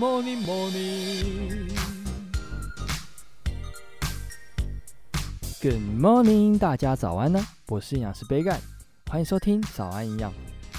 [0.00, 1.68] morning, morning.
[5.60, 7.38] Good morning，大家早安呢！
[7.68, 8.58] 我是营养师杯盖，
[9.10, 10.32] 欢迎收听早安营养。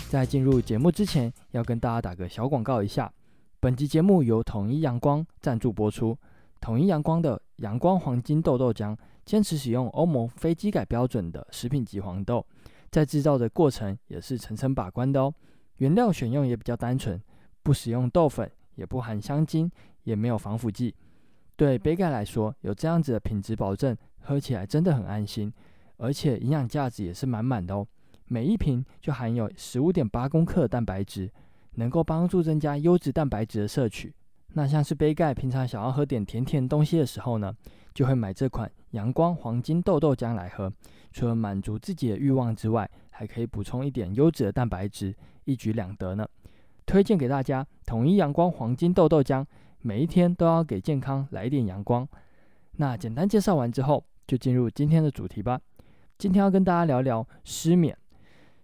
[0.10, 3.14] 在进入节目之前，要跟大家打个小广告一下。
[3.60, 6.18] 本集节目由统一阳光赞助播出。
[6.60, 12.44] 统一阳光的阳光黄金豆豆浆，坚持使用欧盟非基改标准的食品级黄豆，
[12.90, 15.32] 在制造的过程也是层层把关的哦。
[15.78, 17.22] 原料选用也比较单纯，
[17.62, 18.52] 不使用豆粉，
[18.82, 19.72] 也不含香精，
[20.06, 20.96] 也没有防腐剂。
[21.56, 25.54] 对杯盖来说，有这样子的品质保证，喝起来真的很安心，
[25.98, 27.86] 而且营养价值也是满满的哦。
[28.26, 31.32] 每一瓶就含有十五点八公克的蛋白质，
[31.76, 34.12] 能够帮助增加优质蛋白质的摄取。
[34.54, 37.56] 那像是杯盖平常想要喝点甜甜东西的时候呢，
[37.94, 40.74] 就会买这款阳光黄金豆豆浆来喝，
[41.12, 45.16] 除了满足自己的欲望之外，还可以补充一点优质的蛋白质。
[45.46, 46.28] 一举两得呢，
[46.92, 49.46] 推荐给大家统一阳光黄金豆豆浆，
[49.80, 52.06] 每一天都要给健康来点阳光。
[52.74, 55.58] 那简单介绍完之后，就进入今天的主题吧。
[56.18, 57.98] 今天要跟大家聊聊失眠，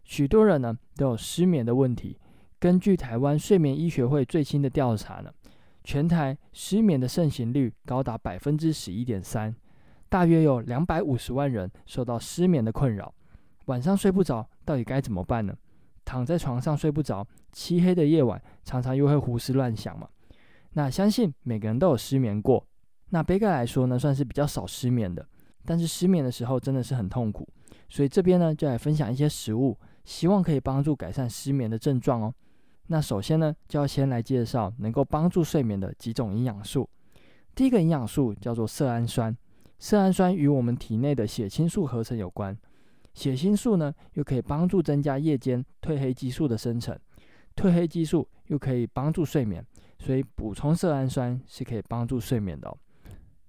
[0.04, 2.20] 许多人呢都有失眠的问题。
[2.60, 5.32] 根据台湾睡眠医学会最新的调查呢，
[5.86, 9.56] 全台失眠的盛行率高达百分之十一点三，
[10.10, 13.14] 大约有两百五十万人受到失眠的困扰。
[13.68, 15.56] 晚上睡不着，到底该怎么办呢？
[16.08, 20.08] 躺在床上睡不着，漆黑的夜晚常常又会胡思乱想嘛。
[20.72, 22.66] 那相信每个人都有失眠过。
[23.10, 25.28] 那杯盖来说呢，算是比较少失眠的。
[25.66, 27.46] 但是失眠的时候真的是很痛苦，
[27.90, 32.34] 所以这边呢就来分享一些食物，希望可以帮助改善失眠的症状哦。
[32.88, 36.90] 那首先呢，就要先来介绍能够帮助睡眠的几种营养素。
[37.54, 39.36] 第一个营养素叫做色氨酸，
[39.78, 42.58] 色氨酸与我们体内的血清素合成有关。
[43.18, 46.96] 血清素呢，又可以帮助增加夜间褪黑激素的生成，
[47.56, 49.66] 褪黑激素又可以帮助睡眠，
[49.98, 52.78] 所以补充色氨酸是可以帮助睡眠的哦。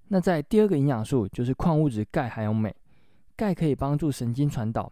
[0.08, 2.74] 那在第二个营养素就是矿物质钙还有镁，
[3.36, 4.90] 钙可以帮助神经传导，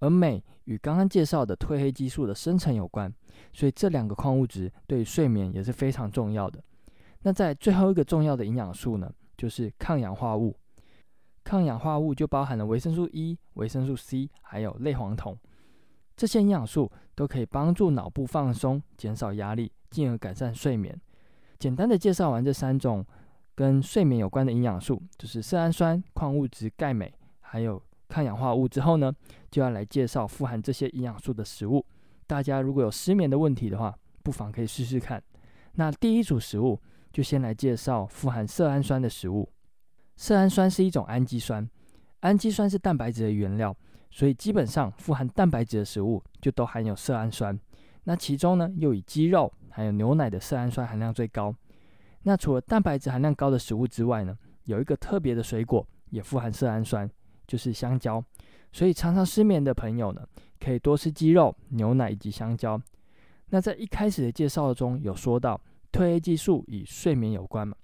[0.00, 3.10] 而镁与刚刚介绍的褪黑激素的生成有关，
[3.54, 6.62] 所以这两个矿物质对睡眠也是非常重要的。
[7.22, 10.54] 那在最后一个重要的营养素呢，就是抗氧化物。
[11.50, 15.36] 抗氧化物就包含了维生素 E、维生素 C，还有类黄酮，
[16.16, 20.96] 这些营养素都可以帮助脑部放松、减少压力，进而改善睡眠。
[21.58, 23.04] 简单的介绍完这三种
[23.56, 29.12] 跟睡眠有关的营养素，就是色氨酸、矿物质钙、镁，还有抗氧化物之后呢，
[29.50, 31.84] 就要来介绍富含这些营养素的食物。
[32.28, 35.20] 大家如果有失眠的问题的话，不妨可以试试看。
[35.72, 36.80] 那第一组食物
[37.12, 39.50] 就先来介绍富含色氨酸的食物。
[40.20, 41.66] 色氨酸是一种氨基酸，
[42.20, 43.74] 氨基酸是蛋白质的原料，
[44.10, 47.58] 所以基本上富含蛋白质的食物就都含有色氨酸。
[48.04, 51.54] 那其中呢，又以鸡肉还有牛奶的色氨酸含量最高。
[52.24, 57.10] 那除了蛋白质含量高的食物之外呢，有一个特别的水果也富含色氨酸，
[57.46, 58.22] 就是香蕉。
[58.72, 60.20] 所以常常失眠的朋友呢，
[60.62, 62.78] 可以多吃鸡肉、牛奶以及香蕉。
[63.48, 65.58] 那在一开始的介绍中有说到，
[65.90, 67.74] 褪黑激素与睡眠有关嘛。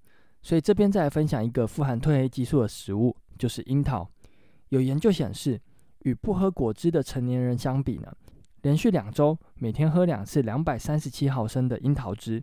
[0.47, 4.09] 所以这边再来分享一个富含褪黑激素的食物，就是樱桃。
[4.69, 5.61] 有研究显示，
[6.03, 8.17] 与不喝果汁的成年人相比呢，
[8.62, 12.41] 连续两周每天喝两次两百三十七毫升的樱桃汁，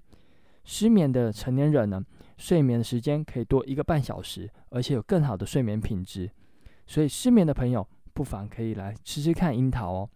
[0.65, 2.03] 失眠的成年人呢，
[2.35, 6.29] 睡眠时间可以多一个半小时，而且有更好的睡眠品质。
[6.85, 10.09] 所以失眠的朋友不妨可以来吃吃看樱桃哦。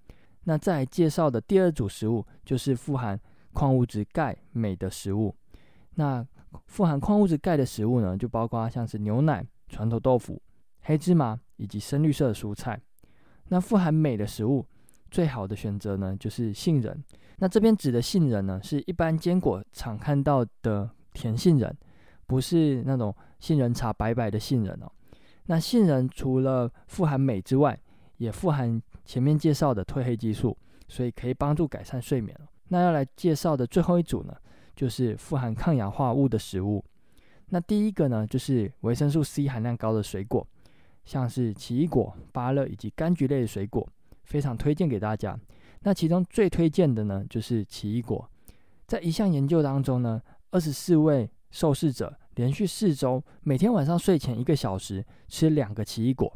[0.43, 3.17] 那再介绍的第二组食物就是富含
[3.53, 5.33] 矿物质钙、镁的食物。
[5.95, 6.27] 那
[6.65, 10.41] 富含矿物质钙的食物呢，就包括像是牛奶、传统豆腐、
[10.81, 12.79] 黑芝麻以及深绿色的蔬菜。
[13.49, 14.65] 那富含镁的食物，
[15.09, 17.03] 最好的选择呢就是杏仁。
[17.37, 21.77] 那这边指的杏仁呢，是一般坚果常看到的甜杏仁，
[22.25, 24.91] 不是那种杏仁茶白白的杏仁哦。
[25.45, 27.79] 那杏仁除了富含镁之外，
[28.17, 30.57] 也富含前面介绍的褪黑激素，
[30.87, 32.35] 所以可以帮助改善睡眠。
[32.69, 34.35] 那要来介绍的最后一组呢，
[34.77, 36.85] 就是富含抗氧化物的食物。
[37.49, 40.47] 那第一个呢，就是维生素 C 含量高的水果，
[41.03, 43.87] 像是奇异果、芭乐以及柑橘类的水果，
[44.23, 45.37] 非常推荐给大家。
[45.81, 48.29] 那其中最推荐的呢，就是奇异果。
[48.85, 50.21] 在一项研究当中呢，
[50.51, 56.31] 二十四位受试者连续四周，每天晚上睡前一个小时吃两个奇异果。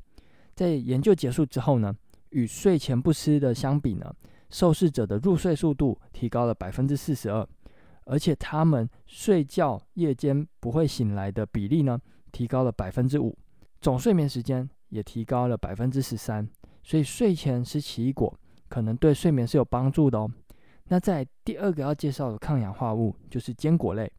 [0.55, 1.95] 在研究结束之后呢，
[2.29, 4.13] 与睡前不吃的相比呢，
[4.49, 7.47] 受试者的入睡速度提高了百分之四十二。
[8.11, 11.97] 而且他们睡觉夜间不会醒来的比例呢，
[12.33, 13.33] 提高了百分之五，
[13.79, 16.45] 总睡眠时间也提高了百分之十三。
[16.83, 18.37] 所以睡前吃奇异果
[18.67, 20.29] 可能对睡眠是有帮助的哦。
[20.89, 24.11] 那在第二个要介绍的抗氧化物就是坚果类，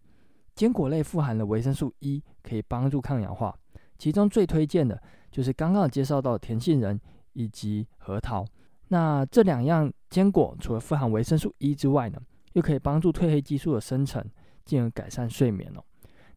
[0.55, 3.55] 坚果类富含了维生素 E，可以帮助抗氧化。
[3.99, 4.99] 其中最推荐的
[5.31, 6.99] 就是刚刚介绍到的甜杏仁
[7.35, 8.43] 以及核桃。
[8.89, 12.19] 那这两样坚果除了富含维生素 E 之外呢，
[12.55, 14.25] 又可以帮助褪黑激素的生成，
[14.65, 15.83] 进而改善睡眠哦。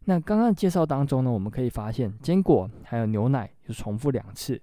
[0.05, 4.61] 那刚刚介绍当中呢，我们可以发现坚果还有牛奶有重复两次，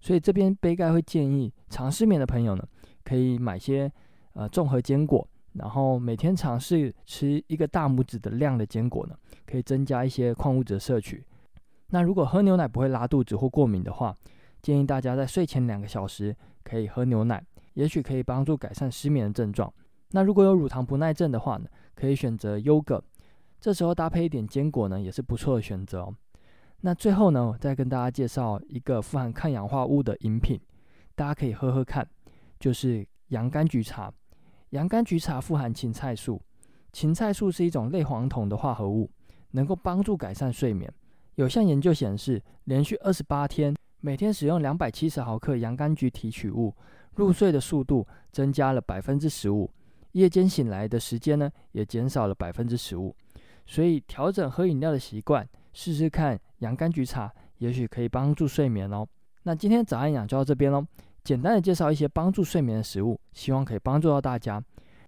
[0.00, 2.64] 所以这边杯盖会建议常失眠的朋友呢，
[3.04, 3.90] 可以买些
[4.34, 5.26] 呃综合坚果。
[5.54, 9.16] 然后每天尝试吃一个大拇指的量的坚果呢，
[9.46, 11.24] 可以增加一些矿物质的摄取。
[11.90, 14.12] 那如果喝牛奶不会拉肚子或过敏的话，
[14.62, 16.34] 建议大家在睡前两个小时
[16.64, 17.40] 可以喝牛奶，
[17.74, 19.72] 也许可以帮助改善失眠的症状。
[20.14, 23.02] 那如果有乳糖不耐症的话呢，可以选择优格，
[23.60, 26.14] 这时候搭配一点坚果呢，也是不错的选择哦。
[26.82, 30.60] 那最后呢，我再跟大家介绍一个富含抗氧化物的饮品，
[31.16, 32.08] 大家可以喝喝看，
[32.60, 34.12] 就是洋甘菊茶。
[34.70, 36.40] 洋甘菊茶富含芹菜素，
[36.92, 39.10] 芹菜素是一种类黄酮的化合物，
[39.50, 40.88] 能够帮助改善睡眠。
[41.34, 46.72] 有项研究显示，连续二十八天，每天使用两百七十毫克洋甘菊提取物，
[47.16, 49.68] 入睡的速度增加了百分之十五，
[50.14, 53.14] 夜间醒来的时间呢，也减少了百分之十五。
[53.66, 59.06] 所以调整喝饮料的习惯，试试看洋甘菊茶，也许可以帮助睡眠哦。
[59.44, 60.84] 那今天早安养就到这边喽。
[61.22, 64.62] 简单的介绍一些帮助睡眠的食物，希望可以帮助到大家。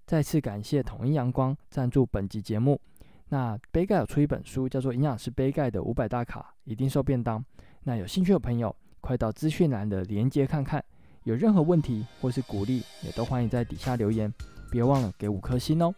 [0.06, 2.81] 再次感谢统一阳光赞助本集节目。
[3.29, 7.38] 那杯盖有出一本书，叫做《营养师杯盖的五百大卡一定瘦便当》。
[7.82, 10.82] 那有兴趣的朋友，快到资讯栏的连接看看。
[11.25, 14.32] 有任何问题或是鼓励，也都欢迎在底下留言。
[14.76, 15.94] 别忘了给五颗星哦。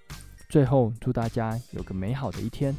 [0.49, 2.73] 最后，祝大家有个美好的一天。